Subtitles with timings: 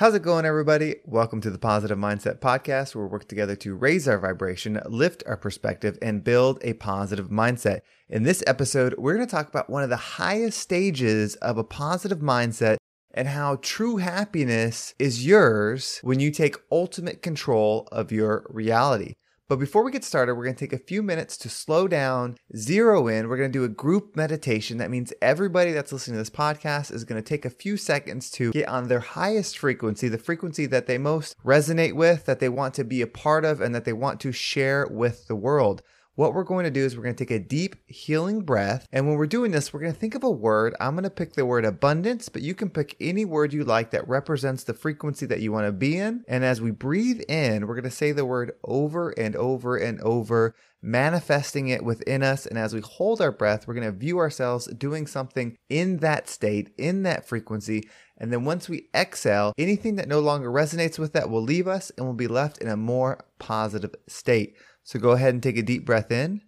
[0.00, 0.96] How's it going, everybody?
[1.04, 5.22] Welcome to the Positive Mindset Podcast, where we work together to raise our vibration, lift
[5.26, 7.82] our perspective, and build a positive mindset.
[8.08, 11.64] In this episode, we're going to talk about one of the highest stages of a
[11.64, 12.78] positive mindset
[13.12, 19.16] and how true happiness is yours when you take ultimate control of your reality.
[19.50, 22.36] But before we get started, we're going to take a few minutes to slow down,
[22.56, 23.28] zero in.
[23.28, 24.78] We're going to do a group meditation.
[24.78, 28.30] That means everybody that's listening to this podcast is going to take a few seconds
[28.30, 32.48] to get on their highest frequency, the frequency that they most resonate with, that they
[32.48, 35.82] want to be a part of, and that they want to share with the world
[36.20, 38.86] what we're going to do is we're going to take a deep healing breath.
[38.92, 40.76] And when we're doing this, we're going to think of a word.
[40.78, 43.90] I'm going to pick the word abundance, but you can pick any word you like
[43.92, 46.22] that represents the frequency that you want to be in.
[46.28, 49.98] And as we breathe in, we're going to say the word over and over and
[50.02, 52.44] over, manifesting it within us.
[52.44, 56.28] And as we hold our breath, we're going to view ourselves doing something in that
[56.28, 57.88] state, in that frequency.
[58.18, 61.90] And then once we exhale, anything that no longer resonates with that will leave us
[61.96, 64.54] and we'll be left in a more positive state.
[64.82, 66.42] So go ahead and take a deep breath in.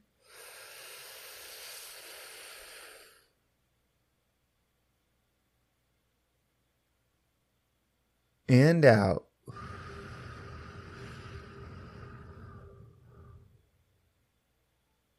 [8.48, 9.31] And out.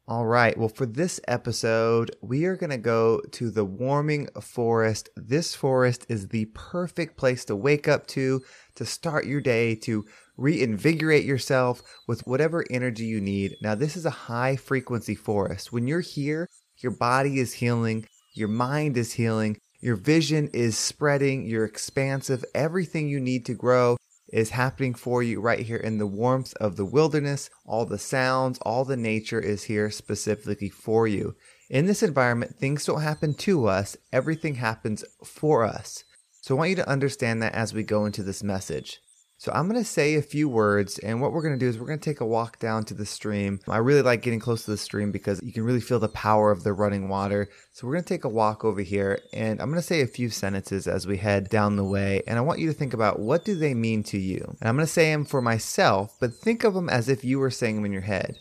[0.06, 0.54] All right.
[0.58, 5.08] Well, for this episode, we are going to go to the warming forest.
[5.16, 8.42] This forest is the perfect place to wake up to,
[8.74, 10.04] to start your day, to
[10.36, 13.56] reinvigorate yourself with whatever energy you need.
[13.62, 15.72] Now, this is a high frequency forest.
[15.72, 16.50] When you're here,
[16.82, 22.44] your body is healing, your mind is healing, your vision is spreading, you're expansive.
[22.54, 23.96] Everything you need to grow
[24.34, 27.50] is happening for you right here in the warmth of the wilderness.
[27.64, 31.36] All the sounds, all the nature is here specifically for you.
[31.70, 36.02] In this environment, things don't happen to us, everything happens for us.
[36.40, 38.98] So I want you to understand that as we go into this message.
[39.44, 41.78] So I'm going to say a few words, and what we're going to do is
[41.78, 43.60] we're going to take a walk down to the stream.
[43.68, 46.50] I really like getting close to the stream because you can really feel the power
[46.50, 47.50] of the running water.
[47.70, 50.06] So we're going to take a walk over here, and I'm going to say a
[50.06, 53.18] few sentences as we head down the way, and I want you to think about
[53.18, 54.56] what do they mean to you.
[54.60, 57.38] And I'm going to say them for myself, but think of them as if you
[57.38, 58.38] were saying them in your head.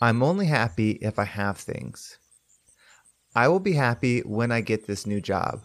[0.00, 2.16] I'm only happy if I have things.
[3.34, 5.64] I will be happy when I get this new job.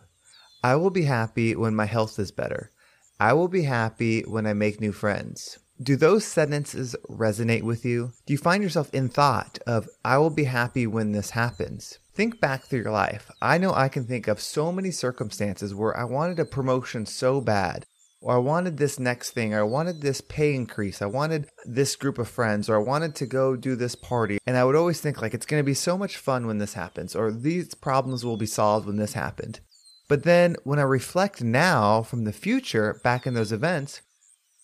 [0.63, 2.71] I will be happy when my health is better.
[3.19, 5.57] I will be happy when I make new friends.
[5.81, 8.11] Do those sentences resonate with you?
[8.25, 11.99] Do you find yourself in thought of, I will be happy when this happens?
[12.13, 13.31] Think back through your life.
[13.41, 17.39] I know I can think of so many circumstances where I wanted a promotion so
[17.39, 17.85] bad,
[18.21, 21.95] or I wanted this next thing, or I wanted this pay increase, I wanted this
[21.95, 24.39] group of friends, or I wanted to go do this party.
[24.45, 26.73] And I would always think, like, it's going to be so much fun when this
[26.73, 29.61] happens, or these problems will be solved when this happened.
[30.07, 34.01] But then when I reflect now from the future back in those events,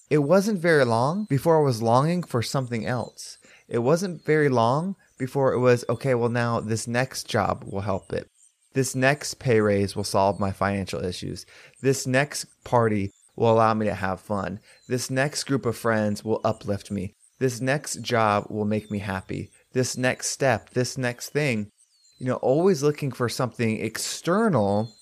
[0.09, 3.37] it wasn't very long before I was longing for something else.
[3.67, 8.11] It wasn't very long before it was, okay, well, now this next job will help
[8.11, 8.27] it.
[8.73, 11.45] This next pay raise will solve my financial issues.
[11.81, 14.59] This next party will allow me to have fun.
[14.87, 17.13] This next group of friends will uplift me.
[17.39, 19.49] This next job will make me happy.
[19.73, 21.71] This next step, this next thing,
[22.19, 24.93] you know, always looking for something external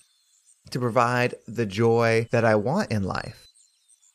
[0.72, 3.48] to provide the joy that I want in life.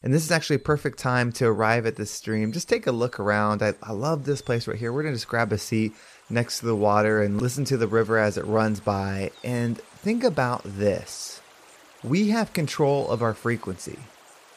[0.03, 2.53] And this is actually a perfect time to arrive at this stream.
[2.53, 3.63] Just take a look around.
[3.63, 4.93] I, I love this place right here.
[4.93, 5.95] We're going to just grab a seat
[6.29, 9.31] next to the water and listen to the river as it runs by.
[9.43, 11.41] And think about this
[12.03, 13.99] we have control of our frequency,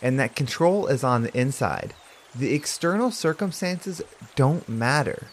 [0.02, 1.94] and that control is on the inside.
[2.36, 4.02] The external circumstances
[4.36, 5.28] don't matter.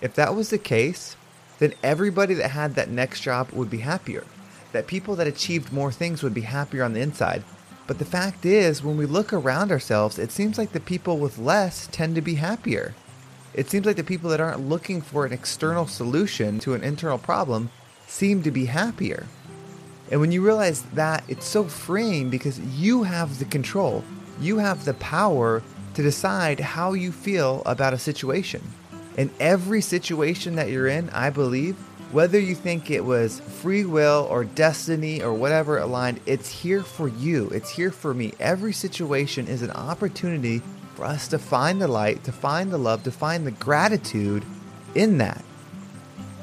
[0.00, 1.16] If that was the case,
[1.60, 4.24] then everybody that had that next job would be happier
[4.74, 7.44] that people that achieved more things would be happier on the inside.
[7.86, 11.38] But the fact is, when we look around ourselves, it seems like the people with
[11.38, 12.92] less tend to be happier.
[13.54, 17.18] It seems like the people that aren't looking for an external solution to an internal
[17.18, 17.70] problem
[18.08, 19.28] seem to be happier.
[20.10, 24.02] And when you realize that, it's so freeing because you have the control.
[24.40, 25.62] You have the power
[25.94, 28.60] to decide how you feel about a situation.
[29.16, 31.76] In every situation that you're in, I believe
[32.14, 37.08] whether you think it was free will or destiny or whatever aligned, it's here for
[37.08, 37.48] you.
[37.48, 38.32] It's here for me.
[38.38, 40.62] Every situation is an opportunity
[40.94, 44.44] for us to find the light, to find the love, to find the gratitude
[44.94, 45.44] in that.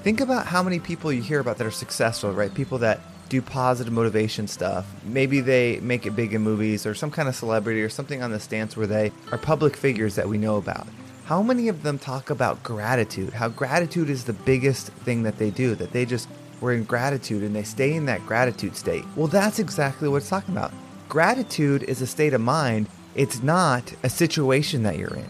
[0.03, 2.53] Think about how many people you hear about that are successful, right?
[2.53, 4.85] People that do positive motivation stuff.
[5.05, 8.31] Maybe they make it big in movies or some kind of celebrity or something on
[8.31, 10.85] the stance where they are public figures that we know about
[11.25, 13.33] how many of them talk about gratitude?
[13.33, 16.27] How gratitude is the biggest thing that they do, that they just
[16.61, 19.03] were in gratitude and they stay in that gratitude state.
[19.15, 20.71] Well, that's exactly what it's talking about.
[21.09, 25.27] Gratitude is a state of mind, it's not a situation that you're in.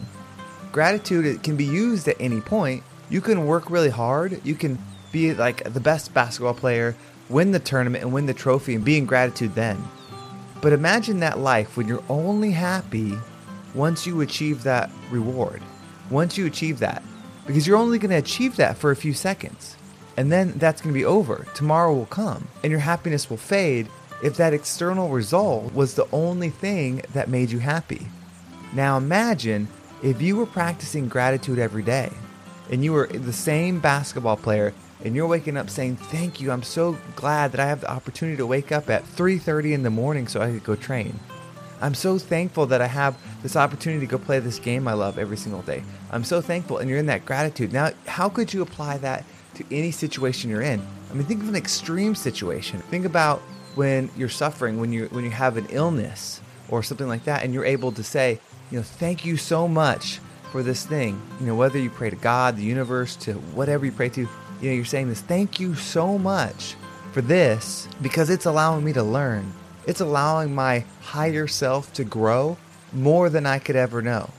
[0.72, 2.84] Gratitude can be used at any point.
[3.10, 4.78] You can work really hard, you can
[5.12, 6.96] be like the best basketball player,
[7.30, 9.84] win the tournament, and win the trophy, and be in gratitude then.
[10.62, 13.18] But imagine that life when you're only happy
[13.74, 15.62] once you achieve that reward,
[16.12, 17.02] once you achieve that,
[17.48, 19.76] because you're only going to achieve that for a few seconds.
[20.18, 21.48] And then that's going to be over.
[21.56, 23.88] Tomorrow will come, and your happiness will fade
[24.22, 28.08] if that external result was the only thing that made you happy.
[28.74, 29.68] Now imagine
[30.04, 32.12] if you were practicing gratitude every day
[32.70, 34.74] and you were the same basketball player
[35.04, 38.38] and you're waking up saying thank you i'm so glad that i have the opportunity
[38.38, 41.20] to wake up at 3.30 in the morning so i could go train
[41.82, 45.18] i'm so thankful that i have this opportunity to go play this game i love
[45.18, 45.84] every single day.
[46.12, 47.72] I'm so thankful and you're in that gratitude.
[47.74, 49.26] Now how could you apply that
[49.56, 50.86] to any situation you're in?
[51.10, 52.80] I mean think of an extreme situation.
[52.82, 53.40] Think about
[53.76, 57.54] when you're suffering when you when you have an illness or something like that and
[57.54, 58.40] you're able to say
[58.70, 60.20] you know thank you so much
[60.52, 61.22] for this thing.
[61.40, 64.28] You know whether you pray to god the universe to whatever you pray to
[64.62, 66.76] you know, you're saying this, thank you so much
[67.14, 69.52] for this because it's allowing me to learn.
[69.86, 72.58] It's allowing my higher self to grow
[72.94, 74.30] more than I could ever know.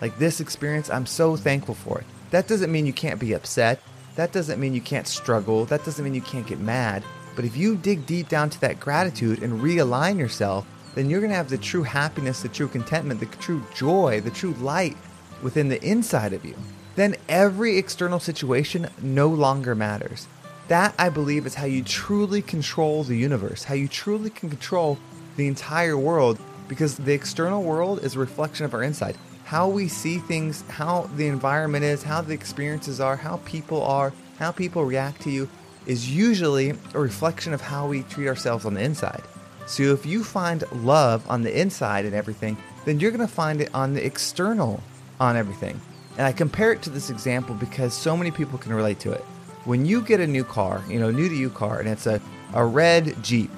[0.00, 2.06] Like this experience, I'm so thankful for it.
[2.30, 3.80] That doesn't mean you can't be upset.
[4.16, 5.64] That doesn't mean you can't struggle.
[5.64, 7.02] That doesn't mean you can't get mad.
[7.34, 11.30] But if you dig deep down to that gratitude and realign yourself, then you're going
[11.30, 14.96] to have the true happiness, the true contentment, the true joy, the true light
[15.42, 16.54] within the inside of you
[16.98, 20.26] then every external situation no longer matters.
[20.68, 24.98] That, I believe, is how you truly control the universe, how you truly can control
[25.36, 26.38] the entire world,
[26.68, 29.16] because the external world is a reflection of our inside.
[29.44, 34.12] How we see things, how the environment is, how the experiences are, how people are,
[34.38, 35.48] how people react to you
[35.86, 39.22] is usually a reflection of how we treat ourselves on the inside.
[39.66, 43.62] So if you find love on the inside and everything, then you're going to find
[43.62, 44.82] it on the external
[45.18, 45.80] on everything.
[46.18, 49.24] And I compare it to this example because so many people can relate to it.
[49.68, 52.22] When you get a new car, you know, new to you car, and it's a,
[52.54, 53.50] a red Jeep,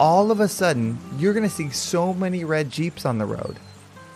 [0.00, 3.58] all of a sudden you're going to see so many red Jeeps on the road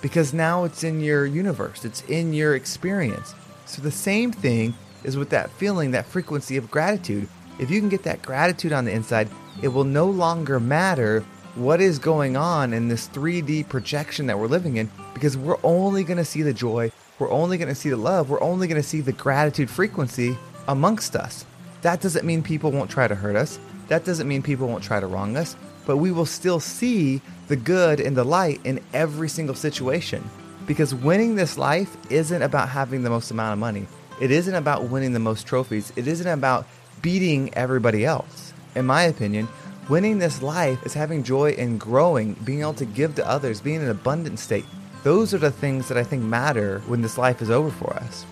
[0.00, 3.35] because now it's in your universe, it's in your experience.
[3.67, 4.73] So the same thing
[5.05, 7.29] is with that feeling, that frequency of gratitude.
[7.59, 9.29] If you can get that gratitude on the inside,
[9.61, 11.21] it will no longer matter
[11.55, 16.03] what is going on in this 3D projection that we're living in because we're only
[16.03, 18.81] going to see the joy we're only going to see the love, we're only going
[18.81, 20.37] to see the gratitude frequency
[20.68, 21.44] amongst us.
[21.82, 23.58] That doesn't mean people won't try to hurt us.
[23.88, 27.56] That doesn't mean people won't try to wrong us, but we will still see the
[27.56, 30.28] good and the light in every single situation.
[30.66, 33.86] Because winning this life isn't about having the most amount of money.
[34.20, 35.92] It isn't about winning the most trophies.
[35.94, 36.66] It isn't about
[37.02, 38.52] beating everybody else.
[38.74, 39.46] In my opinion,
[39.88, 43.76] winning this life is having joy and growing, being able to give to others, being
[43.76, 44.64] in an abundant state,
[45.04, 48.26] those are the things that I think matter when this life is over for us.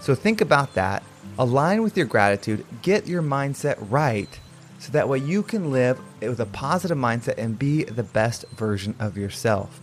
[0.00, 1.04] So think about that,
[1.38, 4.38] align with your gratitude, get your mindset right
[4.78, 8.94] so that way you can live with a positive mindset and be the best version
[8.98, 9.80] of yourself.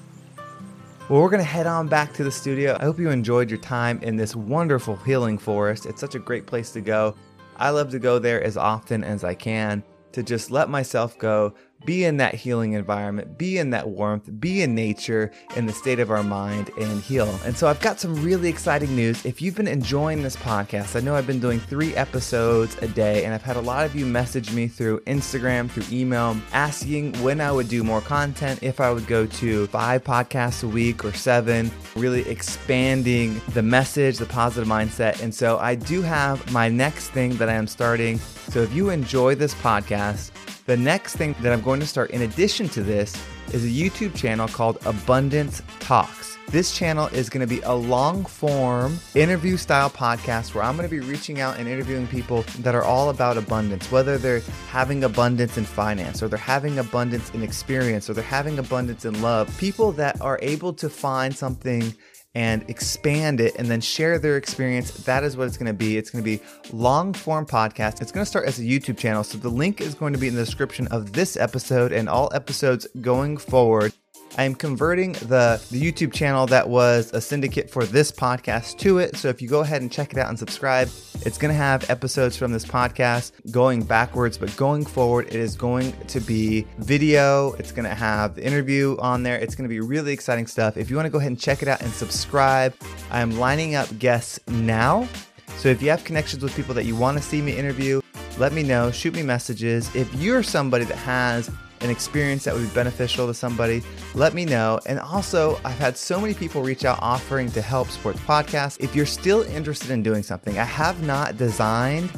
[1.09, 2.75] Well, we're going to head on back to the studio.
[2.79, 5.85] I hope you enjoyed your time in this wonderful healing forest.
[5.85, 7.15] It's such a great place to go.
[7.55, 11.54] I love to go there as often as I can to just let myself go,
[11.87, 15.99] be in that healing environment, be in that warmth, be in nature, in the state
[15.99, 17.39] of our mind, and heal.
[17.45, 19.25] And so I've got some really exciting news.
[19.25, 23.23] If you've been enjoying this podcast, I know I've been doing three episodes a day,
[23.23, 27.39] and I've had a lot of you message me through Instagram, through email, asking when
[27.39, 31.13] I would do more content, if I would go to five podcasts a week or
[31.13, 35.23] seven, really expanding the message, the positive mindset.
[35.23, 38.17] And so I do have my next thing that I am starting.
[38.49, 40.31] So if you enjoy this podcast,
[40.68, 43.16] the next thing that I'm going to start in addition to this
[43.54, 46.38] is a YouTube channel called Abundance Talks.
[46.50, 50.88] This channel is going to be a long form interview style podcast where I'm going
[50.88, 55.06] to be reaching out and interviewing people that are all about abundance, whether they're having
[55.06, 59.57] abundance in finance or they're having abundance in experience or they're having abundance in love.
[59.57, 61.94] People that are able to find something
[62.37, 64.91] and expand it and then share their experience.
[64.91, 65.97] That is what it's going to be.
[65.97, 66.39] It's going to be
[66.71, 67.99] long form podcast.
[67.99, 69.23] It's going to start as a YouTube channel.
[69.23, 72.29] So the link is going to be in the description of this episode and all
[72.35, 73.91] episodes going forward.
[74.37, 78.99] I am converting the, the YouTube channel that was a syndicate for this podcast to
[78.99, 79.17] it.
[79.17, 80.89] So if you go ahead and check it out and subscribe,
[81.25, 85.56] it's going to have episodes from this podcast going backwards, but going forward, it is
[85.56, 87.53] going to be video.
[87.53, 89.39] It's going to have the interview on there.
[89.39, 90.77] It's going to be really exciting stuff.
[90.77, 92.75] If you want to go ahead and check it out and subscribe,
[93.09, 95.09] I am lining up guests now.
[95.57, 98.01] So if you have connections with people that you want to see me interview,
[98.37, 98.91] let me know.
[98.91, 99.89] Shoot me messages.
[99.95, 101.49] If you're somebody that has
[101.81, 103.83] an experience that would be beneficial to somebody,
[104.15, 104.79] let me know.
[104.85, 108.79] And also, I've had so many people reach out offering to help support the podcast.
[108.79, 112.11] If you're still interested in doing something, I have not designed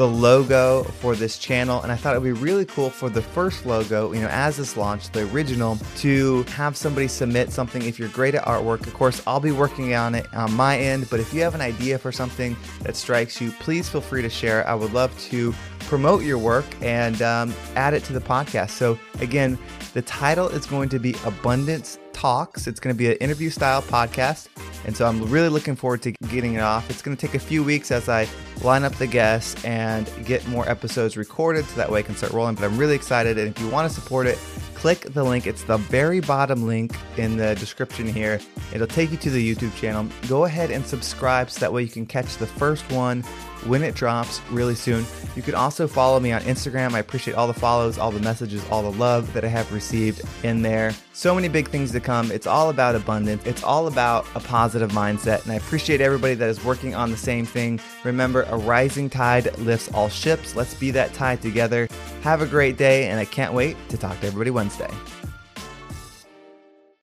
[0.00, 3.20] the logo for this channel and I thought it would be really cool for the
[3.20, 7.98] first logo, you know, as this launched, the original, to have somebody submit something if
[7.98, 8.86] you're great at artwork.
[8.86, 11.60] Of course, I'll be working on it on my end, but if you have an
[11.60, 14.66] idea for something that strikes you, please feel free to share.
[14.66, 18.70] I would love to promote your work and um, add it to the podcast.
[18.70, 19.58] So, again,
[19.92, 22.66] the title is going to be Abundance Talks.
[22.66, 24.48] It's going to be an interview style podcast.
[24.86, 26.90] And so I'm really looking forward to getting it off.
[26.90, 28.26] It's going to take a few weeks as I
[28.62, 32.32] line up the guests and get more episodes recorded so that way I can start
[32.32, 32.54] rolling.
[32.54, 33.38] But I'm really excited.
[33.38, 34.38] And if you want to support it,
[34.80, 35.46] click the link.
[35.46, 38.40] It's the very bottom link in the description here.
[38.72, 40.08] It'll take you to the YouTube channel.
[40.26, 43.22] Go ahead and subscribe so that way you can catch the first one
[43.66, 45.04] when it drops really soon.
[45.36, 46.94] You can also follow me on Instagram.
[46.94, 50.22] I appreciate all the follows, all the messages, all the love that I have received
[50.44, 50.94] in there.
[51.12, 52.32] So many big things to come.
[52.32, 55.42] It's all about abundance, it's all about a positive mindset.
[55.42, 57.80] And I appreciate everybody that is working on the same thing.
[58.02, 60.56] Remember, a rising tide lifts all ships.
[60.56, 61.86] Let's be that tide together.
[62.22, 64.90] Have a great day, and I can't wait to talk to everybody Wednesday.